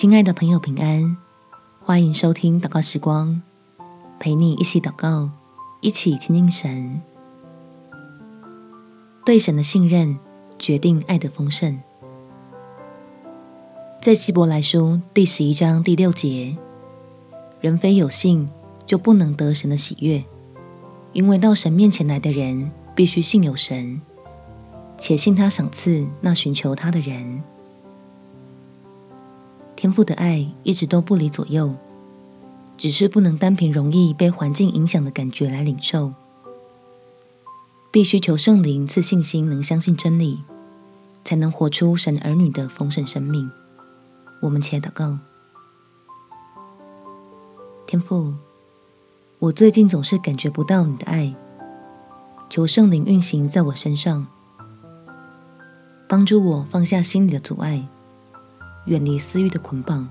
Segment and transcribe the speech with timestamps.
[0.00, 1.14] 亲爱的朋友，平安！
[1.84, 3.42] 欢迎收听祷告时光，
[4.18, 5.28] 陪你一起祷告，
[5.82, 7.02] 一起亲近神。
[9.26, 10.18] 对神的信任
[10.58, 11.78] 决定爱的丰盛。
[14.00, 16.56] 在希伯来书第十一章第六节，
[17.60, 18.48] 人非有信，
[18.86, 20.24] 就不能得神的喜悦，
[21.12, 24.00] 因为到神面前来的人，必须信有神，
[24.96, 27.42] 且信他赏赐那寻求他的人。
[29.80, 31.74] 天父的爱一直都不离左右，
[32.76, 36.12] 只是不能单凭容易被环境影响的感觉来领受，
[37.90, 40.40] 必须求圣灵赐信心，能相信真理，
[41.24, 43.50] 才能活出神儿女的丰盛生命。
[44.42, 45.16] 我们且祷告：
[47.86, 48.34] 天父，
[49.38, 51.34] 我最近总是感觉不到你的爱，
[52.50, 54.26] 求圣灵运行在我身上，
[56.06, 57.88] 帮助我放下心里的阻碍。
[58.86, 60.08] 远离私欲的捆绑，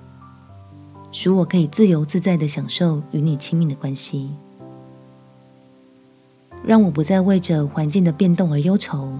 [1.11, 4.29] 使我可以自由自在地享受与你亲密的关系。
[6.63, 9.13] 让我不再为着环境的变动而忧愁，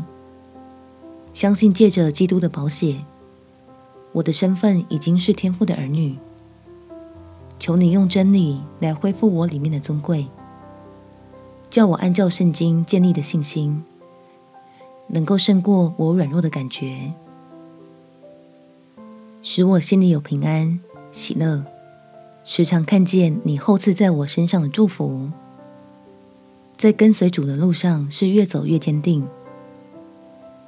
[1.34, 2.98] 相信借着基督的宝血，
[4.12, 6.18] 我的身份已经是天父的儿女。
[7.58, 10.28] 求你用真理来恢复我里面的尊贵，
[11.70, 13.84] 叫我按照圣经建立的信心，
[15.08, 17.12] 能够胜过我软弱的感觉。
[19.52, 20.80] 使我心里有平安、
[21.12, 21.66] 喜乐，
[22.44, 25.28] 时常看见你厚赐在我身上的祝福，
[26.78, 29.28] 在跟随主的路上是越走越坚定，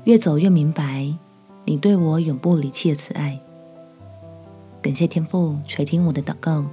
[0.06, 1.14] 越走越明白
[1.64, 3.40] 你对我永不离弃的慈爱。
[4.82, 6.66] 感谢天父垂听我的祷告，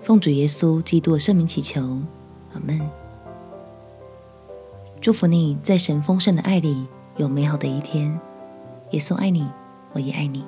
[0.00, 1.82] 奉主耶稣基督的圣名祈求，
[2.54, 2.80] 阿门。
[4.98, 6.86] 祝福你在神丰盛的爱里
[7.18, 8.18] 有美好的一天。
[8.92, 9.46] 耶稣爱你，
[9.92, 10.42] 我也爱你。